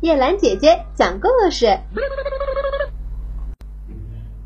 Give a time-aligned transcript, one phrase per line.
[0.00, 1.78] 叶兰姐姐讲故事：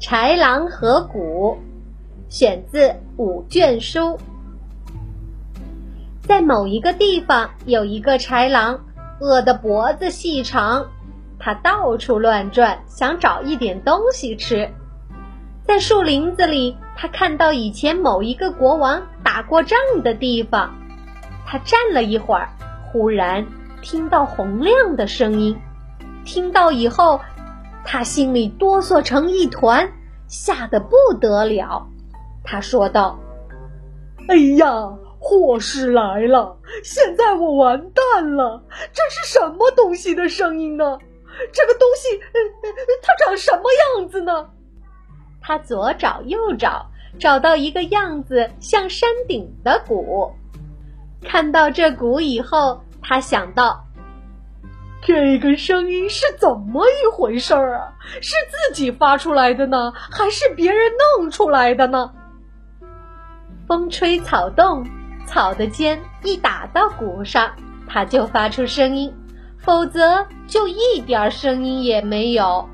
[0.01, 1.57] 豺狼河谷，
[2.29, 4.19] 选自五卷书。
[6.23, 8.85] 在某一个地方，有一个豺狼，
[9.21, 10.87] 饿得脖子细长，
[11.41, 14.71] 它到处乱转，想找一点东西吃。
[15.65, 20.75] 在树林子里，他看到以前某一个国王打过仗的地方。
[21.47, 22.49] 他站了一会儿，
[22.93, 23.47] 忽然
[23.83, 25.59] 听到洪亮的声音。
[26.25, 27.21] 听到以后，
[27.85, 29.91] 他心里哆嗦成一团，
[30.27, 31.89] 吓得不得了。
[32.45, 33.19] 他说道
[34.29, 36.59] ：“哎呀，祸事来了！
[36.83, 38.63] 现在我完蛋了！
[38.93, 40.99] 这是什么东西的声音呢？
[41.53, 42.21] 这个东西，
[43.03, 43.63] 它长什么
[43.97, 44.51] 样子呢？”
[45.41, 50.33] 他左找右找，找到一个样子像山顶的鼓。
[51.23, 53.85] 看到这鼓以后，他想到：
[55.03, 57.93] 这个声音是怎么一回事儿啊？
[58.21, 62.13] 是自己发出来的呢，还是别人弄出来的呢？
[63.67, 64.87] 风吹草动，
[65.27, 67.53] 草的尖一打到鼓上，
[67.87, 69.13] 它就发出声音；
[69.59, 72.69] 否则就一点声音也没有。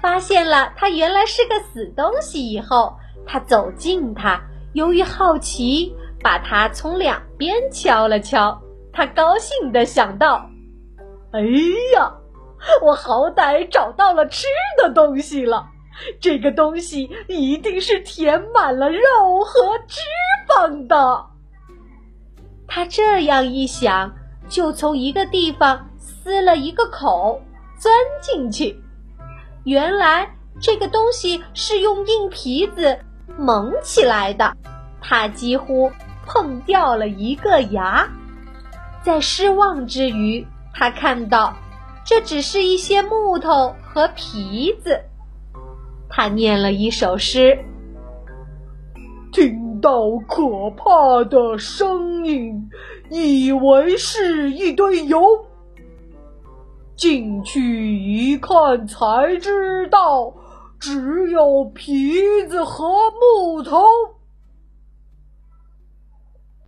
[0.00, 2.96] 发现了它原来是个死东西以后，
[3.26, 4.40] 他走近它，
[4.72, 5.94] 由于好奇。
[6.22, 8.58] 把它从两边敲了敲，
[8.94, 10.48] 他高兴地想到
[11.34, 11.40] ：“哎
[11.94, 12.14] 呀，
[12.80, 14.46] 我好歹找到了吃
[14.78, 15.66] 的东西了！
[16.20, 20.00] 这个东西一定是填满了肉和脂
[20.48, 21.26] 肪的。”
[22.68, 24.14] 他这样一想，
[24.48, 27.42] 就从一个地方撕了一个口，
[27.76, 28.80] 钻进去。
[29.64, 30.28] 原来
[30.60, 32.96] 这个东西是用硬皮子
[33.36, 34.56] 蒙起来的，
[35.00, 35.90] 他几乎。
[36.26, 38.08] 碰掉了一个牙，
[39.04, 41.54] 在失望之余，他看到
[42.06, 44.98] 这只是一些木头和皮子。
[46.08, 47.58] 他念了一首诗：
[49.30, 49.92] 听到
[50.26, 52.70] 可怕的声音，
[53.10, 55.20] 以为是一堆油，
[56.96, 60.32] 进去一看才知道，
[60.80, 62.88] 只有皮子和
[63.20, 63.84] 木头。